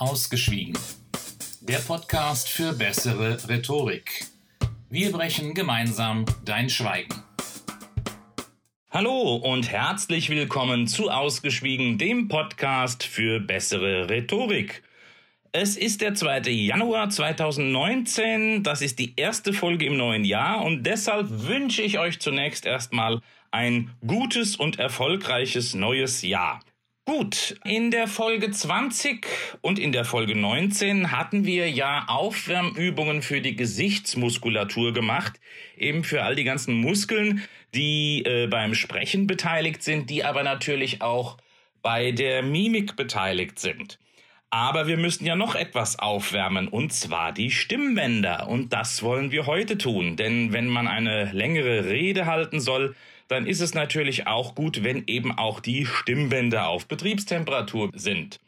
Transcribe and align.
Ausgeschwiegen. 0.00 0.72
Der 1.60 1.76
Podcast 1.76 2.48
für 2.48 2.72
bessere 2.72 3.36
Rhetorik. 3.50 4.24
Wir 4.88 5.12
brechen 5.12 5.52
gemeinsam 5.52 6.24
dein 6.42 6.70
Schweigen. 6.70 7.22
Hallo 8.90 9.36
und 9.36 9.70
herzlich 9.70 10.30
willkommen 10.30 10.86
zu 10.86 11.10
Ausgeschwiegen, 11.10 11.98
dem 11.98 12.28
Podcast 12.28 13.02
für 13.02 13.40
bessere 13.40 14.08
Rhetorik. 14.08 14.82
Es 15.52 15.76
ist 15.76 16.00
der 16.00 16.14
2. 16.14 16.48
Januar 16.48 17.10
2019, 17.10 18.62
das 18.62 18.80
ist 18.80 18.98
die 18.98 19.12
erste 19.16 19.52
Folge 19.52 19.84
im 19.84 19.98
neuen 19.98 20.24
Jahr 20.24 20.64
und 20.64 20.84
deshalb 20.84 21.26
wünsche 21.28 21.82
ich 21.82 21.98
euch 21.98 22.20
zunächst 22.20 22.64
erstmal 22.64 23.20
ein 23.50 23.90
gutes 24.06 24.56
und 24.56 24.78
erfolgreiches 24.78 25.74
neues 25.74 26.22
Jahr. 26.22 26.60
Gut, 27.10 27.56
in 27.64 27.90
der 27.90 28.06
Folge 28.06 28.52
20 28.52 29.26
und 29.62 29.80
in 29.80 29.90
der 29.90 30.04
Folge 30.04 30.36
19 30.38 31.10
hatten 31.10 31.44
wir 31.44 31.68
ja 31.68 32.04
Aufwärmübungen 32.06 33.20
für 33.22 33.40
die 33.40 33.56
Gesichtsmuskulatur 33.56 34.92
gemacht, 34.92 35.40
eben 35.76 36.04
für 36.04 36.22
all 36.22 36.36
die 36.36 36.44
ganzen 36.44 36.74
Muskeln, 36.74 37.42
die 37.74 38.22
äh, 38.24 38.46
beim 38.46 38.76
Sprechen 38.76 39.26
beteiligt 39.26 39.82
sind, 39.82 40.08
die 40.08 40.22
aber 40.22 40.44
natürlich 40.44 41.02
auch 41.02 41.36
bei 41.82 42.12
der 42.12 42.44
Mimik 42.44 42.94
beteiligt 42.94 43.58
sind. 43.58 43.98
Aber 44.50 44.86
wir 44.86 44.96
müssen 44.96 45.26
ja 45.26 45.34
noch 45.34 45.56
etwas 45.56 45.98
aufwärmen, 45.98 46.68
und 46.68 46.92
zwar 46.92 47.32
die 47.32 47.50
Stimmbänder. 47.50 48.46
Und 48.46 48.72
das 48.72 49.02
wollen 49.02 49.32
wir 49.32 49.46
heute 49.46 49.78
tun, 49.78 50.14
denn 50.14 50.52
wenn 50.52 50.68
man 50.68 50.86
eine 50.86 51.32
längere 51.32 51.86
Rede 51.86 52.26
halten 52.26 52.60
soll, 52.60 52.94
dann 53.30 53.46
ist 53.46 53.60
es 53.60 53.74
natürlich 53.74 54.26
auch 54.26 54.56
gut, 54.56 54.82
wenn 54.82 55.04
eben 55.06 55.36
auch 55.38 55.60
die 55.60 55.86
Stimmbänder 55.86 56.68
auf 56.68 56.88
Betriebstemperatur 56.88 57.90
sind. 57.94 58.40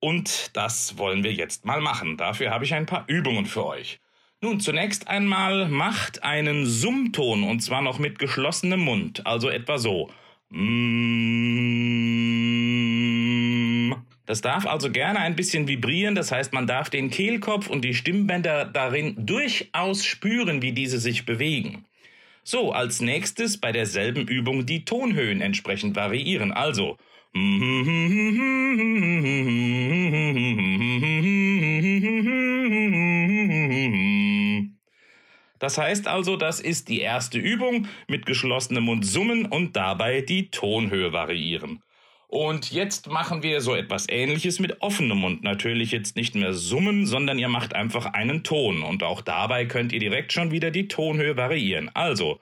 Und 0.00 0.56
das 0.56 0.96
wollen 0.96 1.24
wir 1.24 1.32
jetzt 1.32 1.66
mal 1.66 1.82
machen. 1.82 2.16
Dafür 2.16 2.50
habe 2.50 2.64
ich 2.64 2.72
ein 2.72 2.86
paar 2.86 3.04
Übungen 3.06 3.44
für 3.44 3.66
euch. 3.66 4.00
Nun, 4.40 4.60
zunächst 4.60 5.08
einmal 5.08 5.68
macht 5.68 6.22
einen 6.22 6.64
Summton 6.64 7.42
und 7.42 7.60
zwar 7.60 7.82
noch 7.82 7.98
mit 7.98 8.18
geschlossenem 8.18 8.80
Mund, 8.80 9.26
also 9.26 9.50
etwa 9.50 9.78
so. 9.78 10.10
Das 14.24 14.40
darf 14.40 14.66
also 14.66 14.90
gerne 14.90 15.18
ein 15.18 15.36
bisschen 15.36 15.68
vibrieren, 15.68 16.14
das 16.14 16.32
heißt, 16.32 16.52
man 16.52 16.66
darf 16.66 16.88
den 16.88 17.10
Kehlkopf 17.10 17.68
und 17.68 17.84
die 17.84 17.94
Stimmbänder 17.94 18.64
darin 18.64 19.26
durchaus 19.26 20.04
spüren, 20.04 20.62
wie 20.62 20.72
diese 20.72 20.98
sich 20.98 21.26
bewegen. 21.26 21.84
So, 22.50 22.72
als 22.72 23.02
nächstes 23.02 23.60
bei 23.60 23.72
derselben 23.72 24.26
Übung 24.26 24.64
die 24.64 24.86
Tonhöhen 24.86 25.42
entsprechend 25.42 25.96
variieren. 25.96 26.50
Also. 26.50 26.96
Das 35.58 35.76
heißt 35.76 36.08
also, 36.08 36.38
das 36.38 36.60
ist 36.60 36.88
die 36.88 37.00
erste 37.00 37.38
Übung 37.38 37.86
mit 38.06 38.24
geschlossenem 38.24 38.84
Mund 38.84 39.04
summen 39.04 39.44
und 39.44 39.76
dabei 39.76 40.22
die 40.22 40.50
Tonhöhe 40.50 41.12
variieren. 41.12 41.82
Und 42.28 42.72
jetzt 42.72 43.06
machen 43.08 43.42
wir 43.42 43.62
so 43.62 43.74
etwas 43.74 44.06
ähnliches 44.06 44.60
mit 44.60 44.82
offenem 44.82 45.16
Mund. 45.18 45.42
Natürlich 45.42 45.92
jetzt 45.92 46.14
nicht 46.14 46.34
mehr 46.34 46.52
summen, 46.52 47.06
sondern 47.06 47.38
ihr 47.38 47.48
macht 47.48 47.74
einfach 47.74 48.04
einen 48.04 48.44
Ton. 48.44 48.82
Und 48.82 49.02
auch 49.02 49.22
dabei 49.22 49.64
könnt 49.64 49.94
ihr 49.94 49.98
direkt 49.98 50.34
schon 50.34 50.50
wieder 50.50 50.70
die 50.70 50.88
Tonhöhe 50.88 51.38
variieren. 51.38 51.90
Also. 51.94 52.38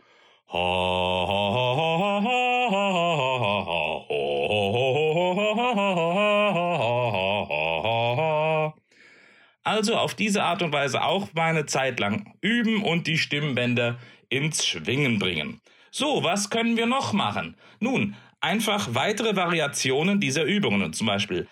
Also 9.62 9.96
auf 9.96 10.14
diese 10.14 10.42
Art 10.42 10.62
und 10.62 10.72
Weise 10.72 11.04
auch 11.04 11.32
mal 11.32 11.50
eine 11.50 11.66
Zeit 11.66 12.00
lang 12.00 12.34
üben 12.40 12.82
und 12.82 13.06
die 13.06 13.18
Stimmbänder 13.18 13.98
ins 14.30 14.66
Schwingen 14.66 15.20
bringen. 15.20 15.60
So, 15.92 16.24
was 16.24 16.50
können 16.50 16.76
wir 16.76 16.86
noch 16.86 17.12
machen? 17.12 17.56
Nun, 17.80 18.16
einfach 18.46 18.94
weitere 18.94 19.34
Variationen 19.34 20.20
dieser 20.20 20.44
Übungen. 20.44 20.92
Zum 20.92 21.08
Beispiel 21.08 21.48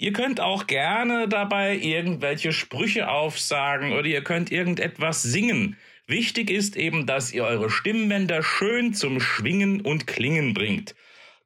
Ihr 0.00 0.12
könnt 0.12 0.40
auch 0.40 0.66
gerne 0.66 1.28
dabei 1.28 1.76
irgendwelche 1.76 2.52
Sprüche 2.52 3.08
aufsagen 3.08 3.92
oder 3.92 4.06
ihr 4.06 4.24
könnt 4.24 4.50
irgendetwas 4.50 5.22
singen. 5.22 5.76
Wichtig 6.08 6.50
ist 6.50 6.76
eben, 6.76 7.06
dass 7.06 7.32
ihr 7.32 7.44
eure 7.44 7.70
Stimmbänder 7.70 8.42
schön 8.42 8.94
zum 8.94 9.20
Schwingen 9.20 9.80
und 9.80 10.06
Klingen 10.06 10.54
bringt 10.54 10.94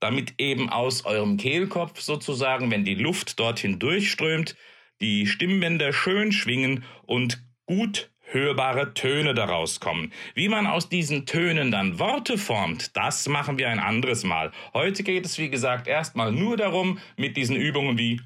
damit 0.02 0.34
eben 0.38 0.68
aus 0.68 1.04
eurem 1.04 1.36
Kehlkopf 1.36 2.00
sozusagen, 2.00 2.72
wenn 2.72 2.84
die 2.84 2.96
Luft 2.96 3.38
dorthin 3.38 3.78
durchströmt, 3.78 4.56
die 5.02 5.26
Stimmbänder 5.26 5.92
schön 5.92 6.32
schwingen 6.32 6.84
und 7.06 7.42
gut 7.66 8.10
hörbare 8.22 8.94
Töne 8.94 9.34
daraus 9.34 9.80
kommen. 9.80 10.12
Wie 10.34 10.48
man 10.48 10.66
aus 10.66 10.88
diesen 10.88 11.26
Tönen 11.26 11.70
dann 11.70 11.98
Worte 11.98 12.38
formt, 12.38 12.96
das 12.96 13.28
machen 13.28 13.58
wir 13.58 13.68
ein 13.68 13.78
anderes 13.78 14.24
Mal. 14.24 14.52
Heute 14.72 15.02
geht 15.02 15.26
es, 15.26 15.38
wie 15.38 15.50
gesagt, 15.50 15.86
erstmal 15.86 16.32
nur 16.32 16.56
darum, 16.56 16.98
mit 17.16 17.36
diesen 17.36 17.56
Übungen 17.56 17.98
wie 17.98 18.20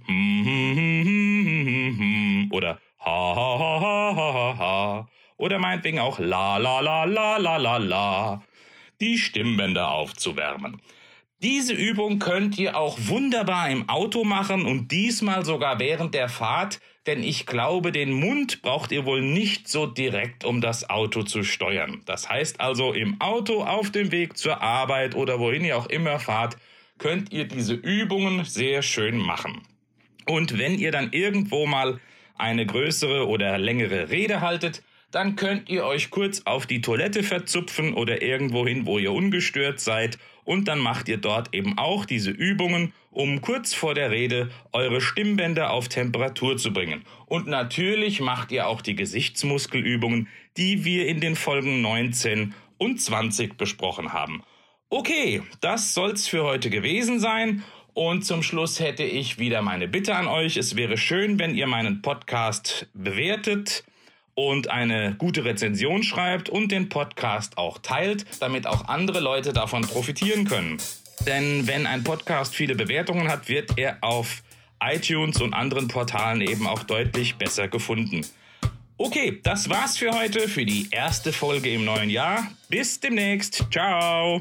oder 2.50 2.78
ha 3.00 3.34
ha 3.34 3.59
ha 3.59 3.81
ha 3.81 4.15
ha 4.16 4.59
ha 4.59 5.09
oder 5.38 5.59
meinetwegen 5.59 5.98
auch 5.98 6.19
la 6.19 6.59
la 6.59 6.81
la 6.81 7.04
la 7.04 7.36
la 7.38 7.56
la 7.56 7.76
la 7.78 8.42
die 9.00 9.19
Stimmbänder 9.19 9.91
aufzuwärmen. 9.91 10.81
Diese 11.42 11.74
Übung 11.74 12.19
könnt 12.19 12.58
ihr 12.58 12.78
auch 12.78 12.97
wunderbar 12.98 13.69
im 13.69 13.91
Auto 13.91 14.24
machen 14.24 14.64
und 14.64 14.91
diesmal 14.91 15.44
sogar 15.44 15.78
während 15.78 16.14
der 16.14 16.30
Fahrt, 16.30 16.80
denn 17.06 17.22
ich 17.22 17.44
glaube, 17.44 17.92
den 17.92 18.10
Mund 18.10 18.62
braucht 18.62 18.91
ihr 18.91 19.04
wohl 19.04 19.20
nicht 19.20 19.69
so 19.69 19.84
direkt, 19.84 20.47
um 20.47 20.62
das 20.62 20.88
Auto 20.88 21.24
zu 21.24 21.42
steuern. 21.42 22.00
Das 22.06 22.30
heißt 22.30 22.60
also, 22.60 22.94
im 22.94 23.20
Auto 23.20 23.62
auf 23.62 23.91
dem 23.91 24.12
Weg 24.12 24.38
zur 24.38 24.62
Arbeit 24.62 25.14
oder 25.14 25.38
wohin 25.38 25.62
ihr 25.62 25.76
auch 25.76 25.88
immer 25.88 26.19
fahrt, 26.19 26.56
könnt 26.97 27.32
ihr 27.32 27.44
diese 27.44 27.74
Übungen 27.74 28.47
sehr 28.47 28.80
schön 28.80 29.18
machen. 29.18 29.60
Und 30.26 30.58
wenn 30.58 30.78
ihr 30.78 30.91
dann 30.91 31.12
irgendwo 31.12 31.66
mal 31.66 32.00
eine 32.38 32.64
größere 32.64 33.28
oder 33.28 33.58
längere 33.58 34.08
Rede 34.08 34.41
haltet, 34.41 34.82
dann 35.10 35.36
könnt 35.36 35.68
ihr 35.68 35.84
euch 35.84 36.10
kurz 36.10 36.42
auf 36.44 36.66
die 36.66 36.80
Toilette 36.80 37.22
verzupfen 37.22 37.94
oder 37.94 38.22
irgendwo 38.22 38.66
hin, 38.66 38.86
wo 38.86 38.98
ihr 38.98 39.12
ungestört 39.12 39.80
seid 39.80 40.18
und 40.44 40.68
dann 40.68 40.78
macht 40.78 41.08
ihr 41.08 41.16
dort 41.16 41.52
eben 41.54 41.76
auch 41.76 42.04
diese 42.04 42.30
Übungen, 42.30 42.92
um 43.10 43.40
kurz 43.40 43.74
vor 43.74 43.94
der 43.94 44.10
Rede 44.10 44.50
eure 44.72 45.00
Stimmbänder 45.00 45.70
auf 45.70 45.88
Temperatur 45.88 46.56
zu 46.56 46.72
bringen. 46.72 47.04
Und 47.26 47.46
natürlich 47.46 48.20
macht 48.20 48.52
ihr 48.52 48.68
auch 48.68 48.80
die 48.80 48.94
Gesichtsmuskelübungen, 48.94 50.28
die 50.56 50.84
wir 50.84 51.08
in 51.08 51.20
den 51.20 51.34
Folgen 51.34 51.82
19 51.82 52.54
und 52.78 53.00
20 53.00 53.56
besprochen 53.56 54.12
haben. 54.12 54.42
Okay, 54.88 55.42
das 55.60 55.94
soll's 55.94 56.28
für 56.28 56.44
heute 56.44 56.70
gewesen 56.70 57.18
sein. 57.18 57.64
Und 57.92 58.24
zum 58.24 58.42
Schluss 58.42 58.78
hätte 58.78 59.02
ich 59.02 59.38
wieder 59.38 59.62
meine 59.62 59.88
Bitte 59.88 60.14
an 60.14 60.28
euch. 60.28 60.56
Es 60.56 60.76
wäre 60.76 60.96
schön, 60.96 61.38
wenn 61.38 61.54
ihr 61.54 61.66
meinen 61.66 62.02
Podcast 62.02 62.88
bewertet 62.92 63.84
und 64.36 64.70
eine 64.70 65.16
gute 65.16 65.44
Rezension 65.44 66.04
schreibt 66.04 66.48
und 66.48 66.70
den 66.70 66.88
Podcast 66.88 67.58
auch 67.58 67.78
teilt, 67.78 68.24
damit 68.38 68.69
auch 68.69 68.86
andere 68.86 69.19
Leute 69.19 69.52
davon 69.52 69.82
profitieren 69.82 70.44
können. 70.44 70.76
Denn 71.26 71.66
wenn 71.66 71.86
ein 71.86 72.04
Podcast 72.04 72.54
viele 72.54 72.76
Bewertungen 72.76 73.28
hat, 73.28 73.48
wird 73.48 73.76
er 73.76 73.98
auf 74.02 74.42
iTunes 74.80 75.41
und 75.41 75.54
anderen 75.54 75.88
Portalen 75.88 76.42
eben 76.42 76.66
auch 76.66 76.84
deutlich 76.84 77.36
besser 77.36 77.66
gefunden. 77.66 78.24
Okay, 78.98 79.41
das 79.42 79.69
war's 79.69 79.97
für 79.98 80.12
heute, 80.12 80.48
für 80.48 80.64
die 80.64 80.88
erste 80.91 81.32
Folge 81.32 81.70
im 81.70 81.84
neuen 81.84 82.10
Jahr. 82.10 82.47
Bis 82.68 83.00
demnächst. 83.00 83.66
Ciao. 83.71 84.41